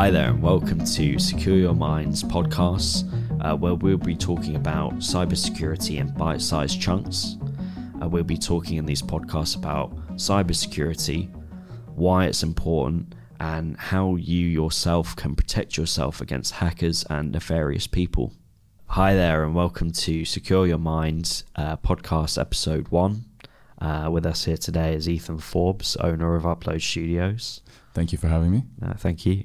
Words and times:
Hi 0.00 0.10
there, 0.10 0.30
and 0.30 0.42
welcome 0.42 0.82
to 0.82 1.18
Secure 1.18 1.56
Your 1.56 1.74
Minds 1.74 2.24
podcast, 2.24 3.04
uh, 3.44 3.54
where 3.54 3.74
we'll 3.74 3.98
be 3.98 4.16
talking 4.16 4.56
about 4.56 4.94
cybersecurity 4.94 5.98
in 5.98 6.10
bite 6.14 6.40
sized 6.40 6.80
chunks. 6.80 7.36
Uh, 8.02 8.08
we'll 8.08 8.24
be 8.24 8.38
talking 8.38 8.78
in 8.78 8.86
these 8.86 9.02
podcasts 9.02 9.56
about 9.56 9.94
cybersecurity, 10.16 11.28
why 11.96 12.24
it's 12.24 12.42
important, 12.42 13.14
and 13.40 13.76
how 13.76 14.16
you 14.16 14.46
yourself 14.46 15.14
can 15.16 15.36
protect 15.36 15.76
yourself 15.76 16.22
against 16.22 16.54
hackers 16.54 17.04
and 17.10 17.32
nefarious 17.32 17.86
people. 17.86 18.32
Hi 18.86 19.12
there, 19.12 19.44
and 19.44 19.54
welcome 19.54 19.90
to 19.90 20.24
Secure 20.24 20.66
Your 20.66 20.78
Minds 20.78 21.44
uh, 21.56 21.76
podcast 21.76 22.40
episode 22.40 22.88
one. 22.88 23.26
Uh, 23.78 24.08
with 24.10 24.24
us 24.24 24.46
here 24.46 24.56
today 24.56 24.94
is 24.94 25.10
Ethan 25.10 25.40
Forbes, 25.40 25.94
owner 25.96 26.36
of 26.36 26.44
Upload 26.44 26.80
Studios. 26.80 27.60
Thank 27.92 28.12
you 28.12 28.18
for 28.18 28.28
having 28.28 28.50
me. 28.50 28.62
Uh, 28.80 28.94
thank 28.94 29.26
you. 29.26 29.44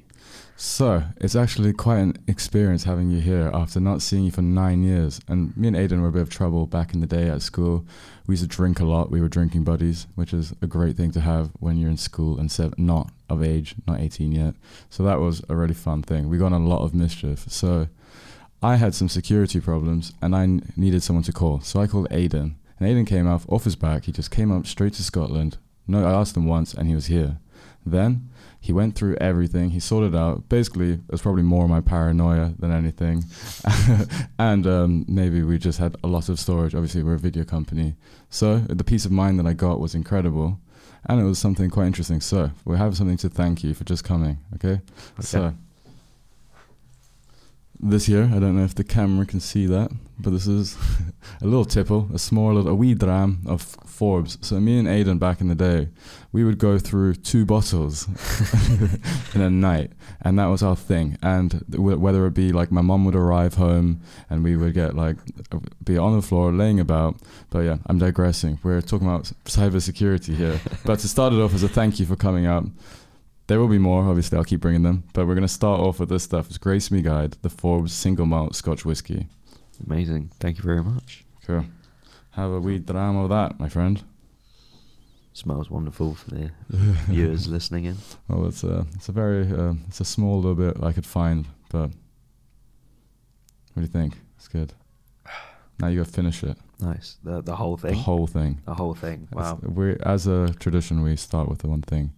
So, 0.58 1.02
it's 1.18 1.36
actually 1.36 1.74
quite 1.74 1.98
an 1.98 2.16
experience 2.26 2.84
having 2.84 3.10
you 3.10 3.20
here 3.20 3.50
after 3.52 3.78
not 3.78 4.00
seeing 4.00 4.24
you 4.24 4.30
for 4.30 4.40
nine 4.40 4.82
years. 4.82 5.20
And 5.28 5.54
me 5.54 5.68
and 5.68 5.76
Aidan 5.76 6.00
were 6.00 6.08
a 6.08 6.12
bit 6.12 6.22
of 6.22 6.30
trouble 6.30 6.66
back 6.66 6.94
in 6.94 7.00
the 7.00 7.06
day 7.06 7.28
at 7.28 7.42
school. 7.42 7.84
We 8.26 8.32
used 8.32 8.42
to 8.42 8.48
drink 8.48 8.80
a 8.80 8.86
lot. 8.86 9.10
We 9.10 9.20
were 9.20 9.28
drinking 9.28 9.64
buddies, 9.64 10.06
which 10.14 10.32
is 10.32 10.54
a 10.62 10.66
great 10.66 10.96
thing 10.96 11.10
to 11.10 11.20
have 11.20 11.50
when 11.60 11.76
you're 11.76 11.90
in 11.90 11.98
school 11.98 12.38
and 12.38 12.50
not 12.78 13.10
of 13.28 13.42
age, 13.42 13.74
not 13.86 14.00
18 14.00 14.32
yet. 14.32 14.54
So, 14.88 15.02
that 15.02 15.20
was 15.20 15.42
a 15.50 15.54
really 15.54 15.74
fun 15.74 16.02
thing. 16.02 16.30
We 16.30 16.38
got 16.38 16.52
a 16.52 16.56
lot 16.56 16.82
of 16.82 16.94
mischief. 16.94 17.44
So, 17.48 17.88
I 18.62 18.76
had 18.76 18.94
some 18.94 19.10
security 19.10 19.60
problems 19.60 20.14
and 20.22 20.34
I 20.34 20.44
n- 20.44 20.72
needed 20.74 21.02
someone 21.02 21.24
to 21.24 21.32
call. 21.32 21.60
So, 21.60 21.80
I 21.80 21.86
called 21.86 22.08
Aidan. 22.10 22.56
And 22.78 22.88
Aidan 22.88 23.04
came 23.04 23.26
off 23.26 23.46
off 23.50 23.64
his 23.64 23.76
back. 23.76 24.04
He 24.04 24.12
just 24.12 24.30
came 24.30 24.50
up 24.50 24.66
straight 24.66 24.94
to 24.94 25.02
Scotland. 25.02 25.58
No, 25.86 26.06
I 26.06 26.12
asked 26.12 26.36
him 26.36 26.46
once 26.46 26.72
and 26.72 26.88
he 26.88 26.94
was 26.94 27.06
here. 27.06 27.38
Then 27.84 28.30
he 28.66 28.72
went 28.72 28.96
through 28.96 29.16
everything. 29.20 29.70
He 29.70 29.78
sorted 29.78 30.16
out. 30.16 30.48
Basically, 30.48 30.94
it 30.94 31.00
was 31.08 31.22
probably 31.22 31.44
more 31.44 31.68
my 31.68 31.80
paranoia 31.80 32.52
than 32.58 32.72
anything. 32.72 33.22
and 34.40 34.66
um, 34.66 35.04
maybe 35.06 35.44
we 35.44 35.56
just 35.56 35.78
had 35.78 35.94
a 36.02 36.08
lot 36.08 36.28
of 36.28 36.40
storage. 36.40 36.74
Obviously, 36.74 37.04
we're 37.04 37.14
a 37.14 37.18
video 37.18 37.44
company. 37.44 37.94
So 38.28 38.58
the 38.58 38.82
peace 38.82 39.04
of 39.04 39.12
mind 39.12 39.38
that 39.38 39.46
I 39.46 39.52
got 39.52 39.78
was 39.78 39.94
incredible. 39.94 40.58
And 41.04 41.20
it 41.20 41.22
was 41.22 41.38
something 41.38 41.70
quite 41.70 41.86
interesting. 41.86 42.20
So 42.20 42.50
we 42.64 42.76
have 42.76 42.96
something 42.96 43.18
to 43.18 43.28
thank 43.28 43.62
you 43.62 43.72
for 43.72 43.84
just 43.84 44.02
coming. 44.02 44.38
Okay. 44.56 44.80
Okay. 45.12 45.20
So 45.20 45.54
this 47.80 48.08
year, 48.08 48.24
I 48.24 48.38
don't 48.38 48.56
know 48.56 48.64
if 48.64 48.74
the 48.74 48.84
camera 48.84 49.26
can 49.26 49.40
see 49.40 49.66
that, 49.66 49.90
but 50.18 50.30
this 50.30 50.46
is 50.46 50.76
a 51.40 51.44
little 51.44 51.64
tipple, 51.64 52.08
a 52.12 52.18
small, 52.18 52.54
little, 52.54 52.70
a 52.70 52.74
wee 52.74 52.94
dram 52.94 53.42
of 53.46 53.62
Forbes. 53.62 54.38
So 54.40 54.60
me 54.60 54.78
and 54.78 54.88
Aidan 54.88 55.18
back 55.18 55.40
in 55.40 55.48
the 55.48 55.54
day, 55.54 55.88
we 56.32 56.44
would 56.44 56.58
go 56.58 56.78
through 56.78 57.14
two 57.14 57.44
bottles 57.44 58.06
in 59.34 59.40
a 59.40 59.50
night, 59.50 59.92
and 60.20 60.38
that 60.38 60.46
was 60.46 60.62
our 60.62 60.76
thing. 60.76 61.18
And 61.22 61.64
w- 61.70 61.98
whether 61.98 62.26
it 62.26 62.34
be 62.34 62.52
like 62.52 62.70
my 62.70 62.82
mom 62.82 63.04
would 63.04 63.16
arrive 63.16 63.54
home, 63.54 64.00
and 64.28 64.44
we 64.44 64.56
would 64.56 64.74
get 64.74 64.94
like 64.94 65.16
be 65.84 65.96
on 65.96 66.14
the 66.14 66.22
floor 66.22 66.52
laying 66.52 66.80
about. 66.80 67.16
But 67.50 67.60
yeah, 67.60 67.78
I'm 67.86 67.98
digressing. 67.98 68.58
We're 68.62 68.80
talking 68.80 69.06
about 69.06 69.32
cybersecurity 69.44 70.36
here. 70.36 70.60
but 70.84 70.98
to 71.00 71.08
start 71.08 71.32
it 71.32 71.40
off 71.40 71.54
as 71.54 71.62
a 71.62 71.68
thank 71.68 71.98
you 72.00 72.06
for 72.06 72.16
coming 72.16 72.46
out. 72.46 72.64
There 73.46 73.60
will 73.60 73.68
be 73.68 73.78
more, 73.78 74.02
obviously, 74.02 74.36
I'll 74.36 74.44
keep 74.44 74.60
bringing 74.60 74.82
them. 74.82 75.04
But 75.12 75.26
we're 75.26 75.34
going 75.34 75.42
to 75.42 75.48
start 75.48 75.80
off 75.80 76.00
with 76.00 76.08
this 76.08 76.24
stuff. 76.24 76.48
It's 76.48 76.58
Grace 76.58 76.90
Me 76.90 77.00
Guide, 77.00 77.36
the 77.42 77.50
Forbes 77.50 77.92
single 77.92 78.26
malt 78.26 78.56
Scotch 78.56 78.84
whiskey. 78.84 79.28
Amazing. 79.86 80.32
Thank 80.40 80.58
you 80.58 80.64
very 80.64 80.82
much. 80.82 81.24
Cool. 81.46 81.64
Have 82.30 82.50
a 82.50 82.60
wee 82.60 82.78
drama 82.78 83.24
of 83.24 83.30
that, 83.30 83.60
my 83.60 83.68
friend. 83.68 84.02
Smells 85.32 85.70
wonderful 85.70 86.14
for 86.14 86.30
the 86.30 86.50
viewers 86.70 87.46
listening 87.46 87.84
in. 87.84 87.96
Well, 88.26 88.46
it's 88.46 88.64
a, 88.64 88.86
it's 88.94 89.08
a 89.08 89.12
very, 89.12 89.46
uh, 89.52 89.74
it's 89.86 90.00
a 90.00 90.04
small 90.04 90.36
little 90.36 90.54
bit 90.54 90.82
I 90.82 90.92
could 90.92 91.06
find, 91.06 91.46
but 91.70 91.90
what 93.74 93.76
do 93.76 93.82
you 93.82 93.86
think? 93.86 94.14
It's 94.38 94.48
good. 94.48 94.72
Now 95.78 95.88
you 95.88 95.98
got 96.00 96.06
to 96.06 96.12
finish 96.12 96.42
it. 96.42 96.56
Nice. 96.80 97.18
The 97.22 97.42
the 97.42 97.54
whole 97.54 97.76
thing. 97.76 97.92
The 97.92 97.98
whole 97.98 98.26
thing. 98.26 98.60
The 98.64 98.74
whole 98.74 98.94
thing. 98.94 99.28
Wow. 99.32 99.58
We, 99.62 99.96
as 100.02 100.26
a 100.26 100.54
tradition, 100.58 101.02
we 101.02 101.16
start 101.16 101.48
with 101.48 101.58
the 101.58 101.68
one 101.68 101.82
thing. 101.82 102.12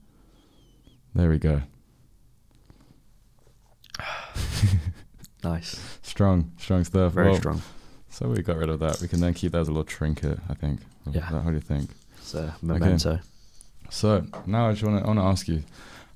There 1.18 1.28
we 1.28 1.38
go. 1.38 1.62
Nice. 5.44 5.98
Strong, 6.02 6.52
strong 6.58 6.84
stuff. 6.84 7.12
Very 7.12 7.30
Well, 7.30 7.36
strong. 7.38 7.62
So 8.08 8.28
we 8.28 8.42
got 8.42 8.56
rid 8.56 8.68
of 8.68 8.78
that. 8.80 9.00
We 9.00 9.08
can 9.08 9.20
then 9.20 9.34
keep 9.34 9.52
that 9.52 9.58
as 9.58 9.68
a 9.68 9.72
little 9.72 9.84
trinket, 9.84 10.38
I 10.48 10.54
think. 10.54 10.80
Yeah. 11.10 11.22
How 11.22 11.40
do 11.40 11.54
you 11.54 11.60
think? 11.60 11.90
It's 12.18 12.34
a 12.34 12.54
memento. 12.62 13.18
So 13.90 14.26
now 14.46 14.68
I 14.68 14.72
just 14.72 14.84
want 14.84 15.00
to 15.00 15.06
want 15.06 15.18
to 15.18 15.24
ask 15.24 15.48
you, 15.48 15.62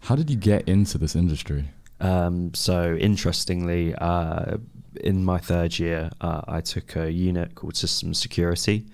how 0.01 0.15
did 0.17 0.29
you 0.31 0.37
get 0.37 0.69
into 0.69 0.99
this 0.99 1.17
industry? 1.17 1.65
Um, 2.01 2.53
so 2.55 2.95
interestingly, 2.97 3.95
uh, 3.97 4.59
in 5.01 5.25
my 5.25 5.39
third 5.39 5.79
year, 5.81 6.11
uh, 6.21 6.43
I 6.47 6.61
took 6.61 6.95
a 6.97 7.11
unit 7.11 7.55
called 7.57 7.77
Systems 7.77 8.21
Security. 8.21 8.87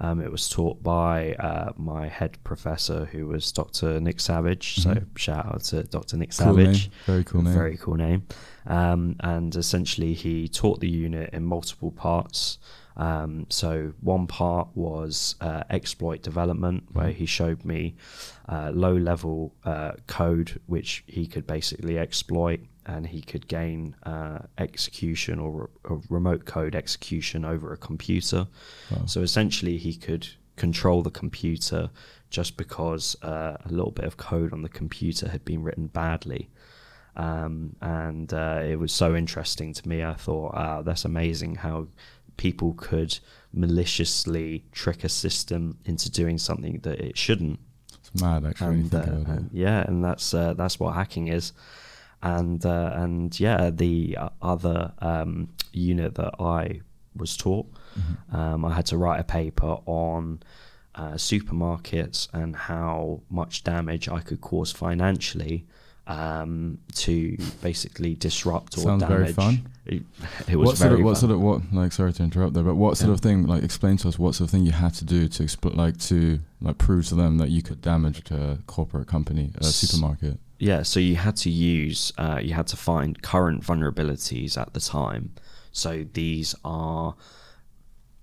Um, 0.00 0.20
it 0.20 0.30
was 0.30 0.48
taught 0.48 0.82
by 0.82 1.34
uh, 1.34 1.72
my 1.76 2.08
head 2.08 2.36
professor, 2.42 3.04
who 3.06 3.26
was 3.26 3.52
Dr. 3.52 4.00
Nick 4.00 4.18
Savage. 4.18 4.80
So 4.82 4.90
Mhm. 4.90 5.16
shout 5.16 5.46
out 5.46 5.62
to 5.64 5.84
Dr. 5.84 6.16
Nick 6.16 6.32
Cool 6.36 6.54
name. 6.56 6.66
Savage. 6.74 6.90
Very 7.06 7.24
cool 7.24 7.42
name. 7.42 7.54
Very 7.54 7.76
cool 7.76 7.94
name. 7.94 8.22
Um, 8.66 9.16
and 9.20 9.54
essentially, 9.54 10.14
he 10.14 10.48
taught 10.48 10.80
the 10.80 10.88
unit 10.90 11.30
in 11.32 11.44
multiple 11.44 11.92
parts. 11.92 12.58
Um, 12.96 13.46
so 13.48 13.92
one 14.00 14.26
part 14.26 14.68
was 14.74 15.34
uh, 15.40 15.64
exploit 15.70 16.22
development, 16.22 16.84
where 16.92 17.08
Mhm. 17.08 17.14
he 17.14 17.26
showed 17.26 17.64
me 17.64 17.96
uh, 18.48 18.70
low-level 18.74 19.54
uh, 19.64 19.92
code 20.06 20.60
which 20.66 21.02
he 21.06 21.26
could 21.26 21.46
basically 21.46 21.98
exploit, 21.98 22.60
and 22.86 23.06
he 23.06 23.20
could 23.20 23.48
gain 23.48 23.96
uh, 24.04 24.38
execution 24.58 25.38
or, 25.40 25.50
re- 25.62 25.66
or 25.84 26.02
remote 26.08 26.44
code 26.44 26.74
execution 26.76 27.44
over 27.44 27.72
a 27.72 27.76
computer. 27.76 28.46
Wow. 28.90 29.06
So 29.06 29.22
essentially, 29.22 29.76
he 29.78 29.94
could 29.94 30.28
control 30.56 31.02
the 31.02 31.10
computer 31.10 31.90
just 32.30 32.56
because 32.56 33.16
uh, 33.22 33.56
a 33.64 33.68
little 33.70 33.90
bit 33.92 34.04
of 34.04 34.16
code 34.16 34.52
on 34.52 34.62
the 34.62 34.68
computer 34.68 35.28
had 35.28 35.44
been 35.44 35.62
written 35.64 35.86
badly. 35.88 36.48
Um, 37.16 37.76
and 37.80 38.32
uh, 38.32 38.60
it 38.64 38.78
was 38.78 38.92
so 38.92 39.14
interesting 39.14 39.72
to 39.72 39.88
me. 39.88 40.04
I 40.04 40.14
thought, 40.14 40.54
wow, 40.54 40.82
that's 40.82 41.04
amazing 41.04 41.56
how 41.56 41.86
people 42.36 42.74
could 42.74 43.18
maliciously 43.52 44.64
trick 44.72 45.04
a 45.04 45.08
system 45.08 45.78
into 45.84 46.10
doing 46.10 46.38
something 46.38 46.80
that 46.80 47.00
it 47.00 47.16
shouldn't. 47.18 47.58
It's 47.98 48.20
mad, 48.22 48.44
actually, 48.44 48.80
And, 48.80 48.94
uh, 48.94 48.98
and 49.26 49.50
yeah, 49.52 49.84
and 49.86 50.04
that's 50.04 50.32
uh, 50.34 50.54
that's 50.54 50.78
what 50.80 50.94
hacking 50.94 51.28
is. 51.28 51.52
And 52.22 52.64
uh, 52.64 52.90
and 52.94 53.38
yeah, 53.38 53.70
the 53.70 54.16
uh, 54.16 54.28
other 54.40 54.92
um, 55.00 55.48
unit 55.72 56.14
that 56.14 56.34
I 56.40 56.80
was 57.16 57.36
taught, 57.36 57.66
Mhm. 57.98 58.34
um, 58.34 58.64
I 58.64 58.72
had 58.74 58.86
to 58.86 58.96
write 58.96 59.20
a 59.20 59.24
paper 59.24 59.78
on 59.86 60.40
uh, 60.96 61.12
supermarkets 61.14 62.28
and 62.32 62.54
how 62.56 63.20
much 63.30 63.62
damage 63.64 64.08
I 64.08 64.20
could 64.20 64.40
cause 64.40 64.72
financially 64.72 65.66
um, 66.06 66.78
to 66.94 67.36
basically 67.62 68.14
disrupt 68.14 68.76
or 68.76 68.82
Sounds 68.82 69.02
damage. 69.02 69.18
very 69.18 69.32
fun. 69.32 69.68
It, 69.86 70.02
it 70.48 70.56
was 70.56 70.66
what 70.68 70.76
sort 70.78 70.90
very 70.90 71.00
of 71.00 71.04
what 71.06 71.12
fun. 71.12 71.20
sort 71.20 71.32
of 71.32 71.40
what 71.40 71.60
like 71.72 71.92
sorry 71.92 72.12
to 72.12 72.22
interrupt 72.22 72.54
there, 72.54 72.62
but 72.62 72.74
what 72.74 72.96
sort 72.96 73.08
Yeah. 73.08 73.14
of 73.14 73.20
thing 73.20 73.46
like 73.46 73.62
explain 73.62 73.96
to 73.98 74.08
us 74.08 74.18
what 74.18 74.34
sort 74.34 74.48
of 74.48 74.50
thing 74.50 74.64
you 74.66 74.72
had 74.72 74.94
to 74.94 75.04
do 75.04 75.28
to 75.28 75.42
expl- 75.42 75.74
like 75.76 75.98
to 76.00 76.40
like 76.60 76.78
prove 76.78 77.06
to 77.08 77.14
them 77.14 77.38
that 77.38 77.50
you 77.50 77.62
could 77.62 77.80
damage 77.80 78.30
a 78.30 78.58
corporate 78.66 79.06
company, 79.08 79.50
a 79.60 79.64
S- 79.64 79.76
supermarket. 79.76 80.38
Yeah, 80.58 80.82
so 80.82 81.00
you 81.00 81.16
had 81.16 81.36
to 81.38 81.50
use, 81.50 82.12
uh, 82.16 82.38
you 82.42 82.54
had 82.54 82.66
to 82.68 82.76
find 82.76 83.20
current 83.22 83.62
vulnerabilities 83.64 84.56
at 84.56 84.72
the 84.72 84.80
time. 84.80 85.32
So 85.72 86.04
these 86.12 86.54
are, 86.64 87.16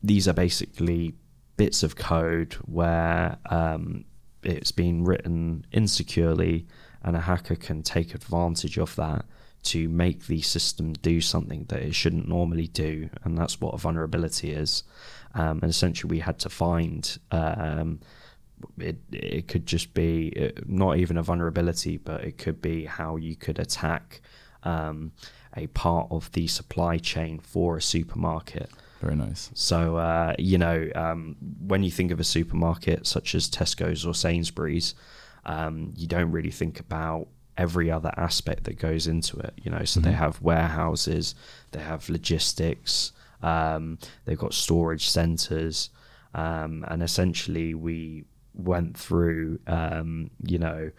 these 0.01 0.27
are 0.27 0.33
basically 0.33 1.13
bits 1.57 1.83
of 1.83 1.97
code 1.97 2.53
where 2.65 3.37
um, 3.49 4.05
it's 4.43 4.71
been 4.71 5.03
written 5.03 5.65
insecurely, 5.73 6.65
and 7.03 7.15
a 7.15 7.21
hacker 7.21 7.55
can 7.55 7.83
take 7.83 8.13
advantage 8.13 8.77
of 8.77 8.95
that 8.95 9.25
to 9.63 9.87
make 9.89 10.25
the 10.27 10.41
system 10.41 10.93
do 10.93 11.21
something 11.21 11.65
that 11.69 11.81
it 11.81 11.93
shouldn't 11.93 12.27
normally 12.27 12.67
do, 12.67 13.09
and 13.23 13.37
that's 13.37 13.61
what 13.61 13.73
a 13.73 13.77
vulnerability 13.77 14.51
is. 14.51 14.83
Um, 15.33 15.59
and 15.61 15.69
essentially, 15.69 16.09
we 16.09 16.19
had 16.19 16.39
to 16.39 16.49
find. 16.49 17.17
Um, 17.31 17.99
it 18.77 18.97
it 19.11 19.47
could 19.47 19.65
just 19.65 19.93
be 19.93 20.33
uh, 20.39 20.59
not 20.65 20.97
even 20.97 21.17
a 21.17 21.23
vulnerability, 21.23 21.97
but 21.97 22.23
it 22.23 22.37
could 22.37 22.61
be 22.61 22.85
how 22.85 23.15
you 23.15 23.35
could 23.35 23.59
attack 23.59 24.21
um, 24.63 25.11
a 25.55 25.67
part 25.67 26.07
of 26.11 26.31
the 26.31 26.47
supply 26.47 26.97
chain 26.97 27.39
for 27.39 27.77
a 27.77 27.81
supermarket. 27.81 28.69
Very 28.99 29.15
nice. 29.15 29.49
So 29.53 29.97
uh, 29.97 30.35
you 30.37 30.57
know, 30.57 30.89
um, 30.95 31.35
when 31.65 31.83
you 31.83 31.91
think 31.91 32.11
of 32.11 32.19
a 32.19 32.23
supermarket 32.23 33.07
such 33.07 33.35
as 33.35 33.49
Tesco's 33.49 34.05
or 34.05 34.13
Sainsbury's, 34.13 34.93
um, 35.45 35.93
you 35.95 36.07
don't 36.07 36.31
really 36.31 36.51
think 36.51 36.79
about 36.79 37.27
every 37.57 37.91
other 37.91 38.11
aspect 38.17 38.63
that 38.63 38.77
goes 38.79 39.07
into 39.07 39.37
it. 39.39 39.53
You 39.63 39.71
know, 39.71 39.83
so 39.83 39.99
they 39.99 40.11
Mhm. 40.11 40.15
have 40.15 40.41
warehouses, 40.41 41.35
they 41.71 41.79
have 41.81 42.09
logistics, 42.09 43.11
um, 43.43 43.97
they've 44.25 44.37
got 44.37 44.53
storage 44.53 45.09
centers, 45.09 45.89
um, 46.33 46.85
and 46.87 47.03
essentially 47.03 47.73
we 47.73 48.23
went 48.53 48.97
through, 48.97 49.59
um, 49.67 50.29
you 50.45 50.57
know, 50.57 50.91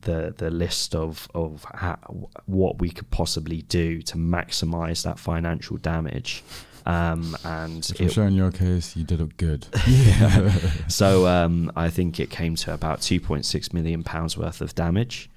the 0.00 0.34
the 0.38 0.50
list 0.50 0.94
of 0.94 1.28
of 1.34 1.64
how, 1.74 1.98
what 2.46 2.78
we 2.80 2.88
could 2.90 3.10
possibly 3.10 3.60
do 3.62 4.00
to 4.00 4.16
maximize 4.16 5.02
that 5.04 5.18
financial 5.18 5.76
damage. 5.76 6.42
Um, 6.86 7.36
and 7.44 7.84
For 7.84 8.08
sure, 8.08 8.26
in 8.26 8.34
your 8.34 8.50
case, 8.50 8.96
you 8.96 9.04
did 9.04 9.20
it 9.20 9.36
good. 9.36 9.66
yeah. 9.86 10.50
so 10.88 11.26
um, 11.26 11.70
I 11.76 11.90
think 11.90 12.18
it 12.18 12.30
came 12.30 12.56
to 12.56 12.74
about 12.74 13.00
2.6 13.00 13.72
million 13.72 14.02
pounds 14.02 14.36
worth 14.36 14.60
of 14.60 14.74
damage. 14.74 15.30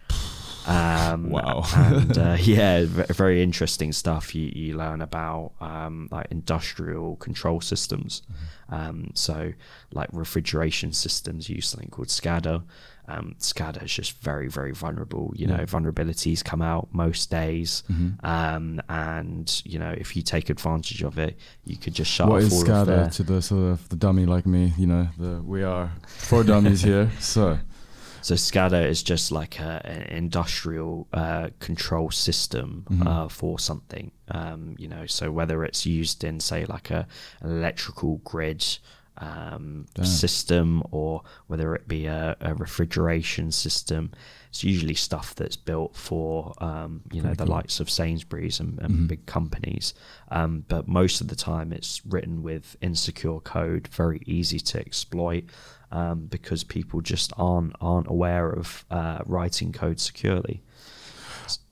Um, 0.67 1.29
Wow. 1.29 1.63
and 1.75 2.17
uh, 2.17 2.37
yeah, 2.41 2.85
very 2.87 3.41
interesting 3.43 3.91
stuff. 3.91 4.33
You, 4.35 4.51
you 4.55 4.77
learn 4.77 5.01
about 5.01 5.51
um, 5.61 6.07
like 6.11 6.27
industrial 6.31 7.15
control 7.17 7.61
systems. 7.61 8.21
Um, 8.69 9.11
so 9.13 9.53
like 9.91 10.09
refrigeration 10.11 10.91
systems 10.93 11.49
use 11.49 11.67
something 11.67 11.89
called 11.89 12.07
SCADA. 12.07 12.63
Um, 13.07 13.35
SCADA 13.37 13.83
is 13.83 13.93
just 13.93 14.19
very, 14.23 14.47
very 14.47 14.71
vulnerable. 14.71 15.31
You 15.35 15.45
know, 15.45 15.57
Yeah. 15.57 15.65
vulnerabilities 15.65 16.43
come 16.43 16.63
out 16.63 16.87
most 16.91 17.29
days. 17.29 17.83
Mhm. 17.91 18.23
Um, 18.23 18.81
and 18.89 19.61
you 19.63 19.77
know, 19.77 19.93
if 19.95 20.15
you 20.15 20.23
take 20.23 20.49
advantage 20.49 21.03
of 21.03 21.19
it, 21.19 21.37
you 21.65 21.77
could 21.77 21.93
just 21.93 22.09
shut 22.11 22.27
What 22.27 22.37
off 22.37 22.41
is 22.51 22.53
all 22.53 22.61
of 22.61 22.87
SCADA 22.87 23.11
to 23.17 23.23
the 23.23 23.41
sort 23.43 23.71
of 23.73 23.87
the 23.89 23.95
dummy 23.95 24.25
like 24.25 24.47
me? 24.47 24.73
You 24.77 24.87
know, 24.87 25.07
the 25.19 25.41
we 25.43 25.61
are 25.61 25.91
four 26.07 26.43
dummies 26.43 26.81
here. 26.81 27.11
So 27.19 27.59
So 28.25 28.33
SCADA 28.33 28.87
is 28.89 29.03
just 29.03 29.31
like 29.31 29.59
a, 29.59 29.81
an 29.85 30.01
industrial 30.23 31.07
uh, 31.13 31.49
control 31.59 32.09
system 32.09 32.83
Mhm. 32.89 33.05
uh, 33.07 33.29
for 33.29 33.59
something. 33.59 34.09
Um, 34.29 34.75
you 34.79 34.87
know, 34.87 35.05
so 35.05 35.31
whether 35.31 35.63
it's 35.63 35.85
used 35.85 36.23
in 36.23 36.39
say 36.39 36.65
like 36.65 36.89
a 36.89 37.05
an 37.41 37.51
electrical 37.51 38.17
grid 38.23 38.65
um, 39.19 39.85
system 40.03 40.81
or 40.91 41.21
whether 41.47 41.75
it 41.75 41.87
be 41.87 42.07
a, 42.07 42.35
a 42.41 42.55
refrigeration 42.55 43.51
system, 43.51 44.09
it's 44.49 44.63
usually 44.63 44.95
stuff 44.95 45.35
that's 45.35 45.55
built 45.55 45.95
for 45.95 46.53
um, 46.63 47.01
you 47.13 47.21
know 47.21 47.35
the 47.35 47.45
cool. 47.45 47.53
likes 47.57 47.79
of 47.79 47.89
Sainsbury's 47.91 48.59
and, 48.59 48.79
and 48.79 48.91
Mhm. 49.01 49.07
big 49.07 49.25
companies. 49.27 49.93
Um, 50.31 50.65
but 50.67 50.87
most 50.87 51.21
of 51.21 51.27
the 51.27 51.35
time, 51.35 51.71
it's 51.71 52.01
written 52.07 52.41
with 52.41 52.75
insecure 52.81 53.39
code, 53.39 53.87
very 53.87 54.21
easy 54.25 54.59
to 54.71 54.79
exploit 54.79 55.43
um, 55.91 56.25
because 56.25 56.63
people 56.63 57.01
just 57.01 57.31
aren't 57.37 57.73
aren't 57.81 58.07
aware 58.07 58.49
of 58.49 58.85
uh, 58.91 59.19
writing 59.25 59.71
code 59.71 59.99
securely. 59.99 60.61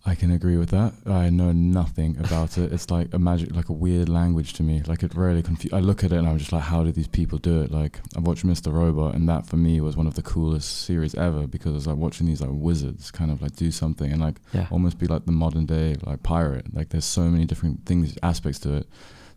I 0.06 0.16
can 0.16 0.32
agree 0.32 0.58
with 0.58 0.70
that. 0.72 0.94
I 1.06 1.30
know 1.30 1.54
nothing 1.54 2.18
about 2.20 2.58
it. 2.58 2.74
It's 2.74 2.92
like 2.92 3.14
a 3.14 3.18
magic, 3.20 3.56
like 3.56 3.70
a 3.70 3.74
weird 3.74 4.10
language 4.10 4.52
to 4.56 4.64
me. 4.64 4.82
Like 4.86 5.02
it 5.02 5.16
really 5.16 5.42
confuse. 5.42 5.72
I 5.72 5.80
look 5.80 6.04
at 6.04 6.12
it 6.12 6.18
and 6.18 6.28
I'm 6.28 6.38
just 6.38 6.52
like, 6.52 6.64
how 6.64 6.84
do 6.84 6.92
these 6.92 7.08
people 7.08 7.38
do 7.38 7.62
it? 7.62 7.72
Like 7.72 8.02
I've 8.16 8.28
watched 8.28 8.46
Mr. 8.46 8.72
Robot, 8.72 9.16
and 9.16 9.28
that 9.30 9.48
for 9.48 9.56
me 9.56 9.80
was 9.80 9.96
one 9.96 10.06
of 10.06 10.16
the 10.16 10.22
coolest 10.22 10.82
series 10.84 11.16
ever 11.16 11.48
because 11.48 11.72
I 11.72 11.76
was 11.76 11.88
like 11.88 11.96
watching 11.96 12.28
these 12.28 12.42
like 12.42 12.50
wizards 12.52 13.12
kind 13.12 13.32
of 13.32 13.42
like 13.42 13.56
do 13.56 13.72
something 13.72 14.12
and 14.12 14.20
like 14.22 14.42
Yeah. 14.52 14.68
almost 14.72 15.00
be 15.00 15.08
like 15.08 15.26
the 15.26 15.32
modern 15.32 15.66
day 15.66 15.96
like 16.06 16.22
pirate. 16.22 16.74
Like 16.76 16.90
there's 16.90 17.06
so 17.06 17.22
many 17.30 17.46
different 17.46 17.86
things, 17.86 18.16
aspects 18.22 18.60
to 18.60 18.74
it. 18.76 18.88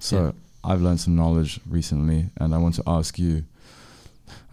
So 0.00 0.16
Yeah. 0.24 0.32
I've 0.64 0.82
learned 0.82 1.00
some 1.00 1.14
knowledge 1.14 1.60
recently, 1.64 2.30
and 2.38 2.52
I 2.54 2.58
want 2.58 2.74
to 2.74 2.82
ask 2.88 3.18
you. 3.20 3.44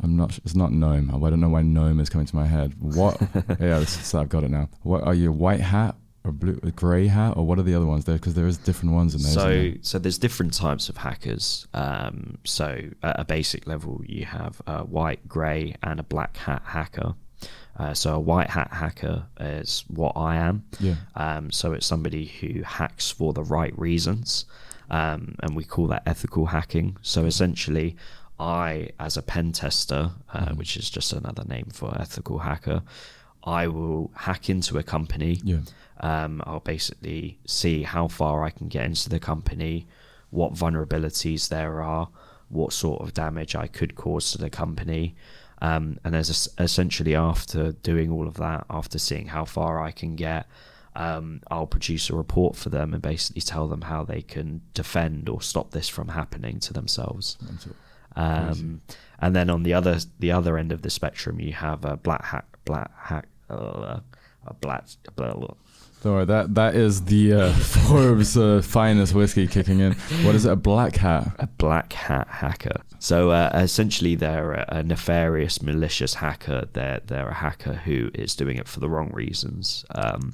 I'm 0.01 0.15
not. 0.15 0.37
It's 0.45 0.55
not 0.55 0.71
gnome. 0.71 1.09
I 1.13 1.29
don't 1.29 1.39
know 1.39 1.49
why 1.49 1.61
gnome 1.61 1.99
is 1.99 2.09
coming 2.09 2.27
to 2.27 2.35
my 2.35 2.45
head. 2.45 2.73
What? 2.79 3.19
yeah, 3.59 3.79
this 3.79 3.99
is, 3.99 4.13
I've 4.13 4.29
got 4.29 4.43
it 4.43 4.51
now. 4.51 4.69
What 4.83 5.03
are 5.03 5.13
you? 5.13 5.31
White 5.31 5.61
hat 5.61 5.95
or 6.23 6.31
blue, 6.31 6.59
a 6.63 6.71
grey 6.71 7.07
hat, 7.07 7.35
or 7.35 7.45
what 7.45 7.59
are 7.59 7.63
the 7.63 7.75
other 7.75 7.85
ones 7.85 8.05
there? 8.05 8.15
Because 8.15 8.33
there 8.33 8.47
is 8.47 8.57
different 8.57 8.93
ones 8.93 9.13
in 9.13 9.21
there. 9.21 9.31
So, 9.31 9.49
there? 9.49 9.73
so 9.81 9.99
there's 9.99 10.17
different 10.17 10.53
types 10.53 10.89
of 10.89 10.97
hackers. 10.97 11.67
Um, 11.73 12.37
so, 12.43 12.79
at 13.01 13.19
a 13.19 13.25
basic 13.25 13.67
level, 13.67 14.01
you 14.05 14.25
have 14.25 14.61
a 14.65 14.83
white, 14.83 15.27
grey, 15.27 15.75
and 15.83 15.99
a 15.99 16.03
black 16.03 16.37
hat 16.37 16.61
hacker. 16.65 17.15
Uh, 17.77 17.93
so, 17.93 18.15
a 18.15 18.19
white 18.19 18.49
hat 18.49 18.71
hacker 18.71 19.25
is 19.39 19.83
what 19.87 20.13
I 20.15 20.37
am. 20.37 20.63
yeah, 20.79 20.95
Um, 21.15 21.51
so, 21.51 21.73
it's 21.73 21.85
somebody 21.85 22.25
who 22.25 22.63
hacks 22.63 23.11
for 23.11 23.33
the 23.33 23.43
right 23.43 23.77
reasons, 23.77 24.45
um, 24.89 25.35
and 25.41 25.55
we 25.55 25.65
call 25.65 25.87
that 25.87 26.03
ethical 26.05 26.45
hacking. 26.47 26.97
So, 27.01 27.25
essentially, 27.25 27.97
I, 28.43 28.89
as 28.99 29.15
a 29.17 29.21
pen 29.21 29.51
tester, 29.53 30.11
uh, 30.33 30.45
Mhm. 30.47 30.57
which 30.57 30.75
is 30.77 30.89
just 30.89 31.13
another 31.13 31.45
name 31.45 31.67
for 31.73 31.89
ethical 31.99 32.39
hacker, 32.39 32.81
I 33.43 33.67
will 33.67 34.11
hack 34.15 34.49
into 34.49 34.77
a 34.77 34.83
company 34.83 35.39
yeah, 35.43 35.59
um, 35.99 36.41
I'll 36.45 36.59
basically 36.75 37.39
see 37.45 37.83
how 37.83 38.07
far 38.07 38.43
I 38.43 38.49
can 38.49 38.67
get 38.67 38.85
into 38.85 39.09
the 39.09 39.19
company, 39.19 39.87
what 40.29 40.53
vulnerabilities 40.53 41.49
there 41.49 41.81
are, 41.81 42.09
what 42.49 42.73
sort 42.73 43.01
of 43.01 43.13
damage 43.13 43.55
I 43.55 43.67
could 43.67 43.95
cause 43.95 44.31
to 44.31 44.37
the 44.37 44.49
company. 44.49 45.15
Um, 45.61 45.97
and 46.03 46.13
as 46.15 46.29
es- 46.29 46.49
essentially 46.57 47.15
after 47.15 47.71
doing 47.71 48.11
all 48.11 48.27
of 48.27 48.35
that, 48.35 48.65
after 48.69 48.99
seeing 48.99 49.27
how 49.27 49.45
far 49.45 49.81
I 49.81 49.91
can 49.91 50.15
get, 50.15 50.45
um, 50.95 51.41
I'll 51.49 51.67
produce 51.67 52.09
a 52.09 52.15
report 52.15 52.55
for 52.55 52.69
them 52.69 52.93
and 52.93 53.01
basically 53.01 53.41
tell 53.41 53.67
them 53.67 53.81
how 53.83 54.03
they 54.03 54.21
can 54.21 54.61
defend 54.73 55.29
or 55.29 55.41
stop 55.41 55.71
this 55.71 55.87
from 55.89 56.09
happening 56.09 56.59
to 56.61 56.73
themselves. 56.73 57.37
It. 57.41 57.75
Um, 58.15 58.81
and 59.19 59.35
then 59.35 59.49
on 59.49 59.63
the 59.63 59.73
other 59.73 59.97
the 60.19 60.31
other 60.31 60.57
end 60.57 60.71
of 60.71 60.81
the 60.81 60.89
spectrum, 60.89 61.39
you 61.39 61.53
have 61.53 61.85
a 61.85 61.97
black 61.97 62.25
hack, 62.25 62.45
black 62.65 62.91
hack, 62.97 63.27
uh, 63.49 63.99
a 64.45 64.53
black. 64.59 64.85
Blah, 65.15 65.33
blah, 65.33 65.53
Don't 66.01 66.13
worry. 66.13 66.25
That 66.25 66.55
that 66.55 66.75
is 66.75 67.05
the 67.05 67.33
uh, 67.33 67.53
Forbes 67.87 68.37
uh, 68.37 68.61
finest 68.61 69.13
whiskey 69.13 69.47
kicking 69.47 69.79
in. 69.79 69.93
What 70.23 70.35
is 70.35 70.45
it? 70.45 70.51
A 70.51 70.55
black 70.55 70.97
hat. 70.97 71.35
a 71.39 71.47
black 71.47 71.93
hat 71.93 72.27
hacker. 72.27 72.81
So 72.99 73.31
uh, 73.31 73.51
essentially, 73.53 74.15
they're 74.15 74.53
a, 74.53 74.65
a 74.77 74.83
nefarious, 74.83 75.61
malicious 75.61 76.15
hacker. 76.15 76.67
They're 76.73 77.01
they're 77.05 77.29
a 77.29 77.33
hacker 77.33 77.73
who 77.73 78.11
is 78.13 78.35
doing 78.35 78.57
it 78.57 78.67
for 78.67 78.79
the 78.79 78.89
wrong 78.89 79.11
reasons. 79.13 79.85
Um, 79.95 80.33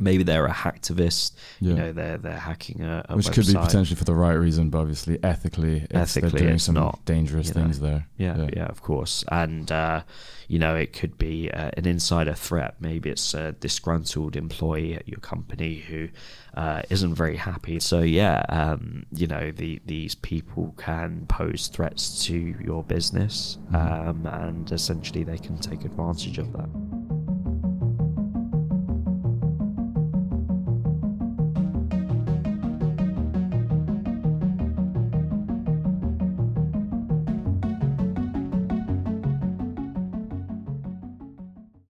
maybe 0.00 0.22
they're 0.24 0.46
a 0.46 0.52
hacktivist. 0.52 1.32
Yeah. 1.60 1.70
You 1.70 1.76
know, 1.76 1.92
they're 1.92 2.18
they're 2.18 2.38
hacking 2.38 2.80
a, 2.82 3.04
a 3.08 3.16
Which 3.16 3.26
website. 3.26 3.34
could 3.34 3.46
be 3.46 3.54
potentially 3.54 3.96
for 3.96 4.04
the 4.04 4.14
right 4.14 4.34
reason, 4.34 4.70
but 4.70 4.78
obviously 4.78 5.18
ethically, 5.22 5.86
it's, 5.90 6.16
Ethically, 6.16 6.30
they're 6.30 6.40
doing 6.48 6.58
some 6.58 6.74
not, 6.74 7.04
dangerous 7.04 7.48
you 7.48 7.54
know. 7.54 7.60
things 7.62 7.80
there. 7.80 8.06
Yeah, 8.16 8.48
yeah, 8.56 8.66
of 8.66 8.82
course. 8.82 9.24
And 9.30 9.70
uh, 9.70 10.02
you 10.48 10.58
know, 10.58 10.74
it 10.74 10.92
could 10.92 11.16
be 11.18 11.50
uh, 11.50 11.70
an 11.76 11.86
insider 11.86 12.34
threat. 12.34 12.74
Maybe 12.80 13.10
it's 13.10 13.34
a 13.34 13.52
disgruntled 13.52 14.34
employee 14.34 14.94
at 14.94 15.06
your 15.06 15.20
company 15.20 15.76
who 15.76 16.08
uh, 16.54 16.82
isn't 16.90 17.14
very 17.14 17.36
happy. 17.36 17.78
So 17.78 18.00
yeah, 18.00 18.42
um, 18.48 19.06
you 19.14 19.28
know, 19.28 19.52
the, 19.52 19.80
these 19.86 20.16
people 20.16 20.74
can 20.76 21.26
pose 21.28 21.68
threats 21.68 22.24
to 22.26 22.36
your 22.36 22.82
business, 22.82 23.58
Mhm. 23.70 24.08
um, 24.08 24.26
and 24.26 24.72
essentially 24.72 25.22
they 25.22 25.38
can 25.38 25.56
take 25.58 25.84
advantage 25.84 26.38
of 26.38 26.52
that. 26.54 26.68